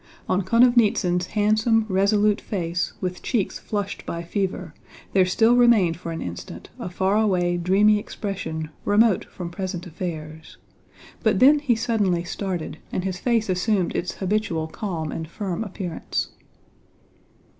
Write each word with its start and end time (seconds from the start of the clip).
On 0.27 0.41
Konovnítsyn's 0.41 1.27
handsome, 1.27 1.85
resolute 1.87 2.41
face 2.41 2.93
with 3.01 3.21
cheeks 3.21 3.59
flushed 3.59 4.03
by 4.03 4.23
fever, 4.23 4.73
there 5.13 5.27
still 5.27 5.55
remained 5.55 5.95
for 5.95 6.11
an 6.11 6.23
instant 6.23 6.71
a 6.79 6.89
faraway 6.89 7.55
dreamy 7.55 7.99
expression 7.99 8.71
remote 8.83 9.25
from 9.25 9.51
present 9.51 9.85
affairs, 9.85 10.57
but 11.21 11.37
then 11.37 11.59
he 11.59 11.75
suddenly 11.75 12.23
started 12.23 12.79
and 12.91 13.03
his 13.03 13.19
face 13.19 13.47
assumed 13.47 13.95
its 13.95 14.13
habitual 14.15 14.65
calm 14.67 15.11
and 15.11 15.27
firm 15.27 15.63
appearance. 15.63 16.29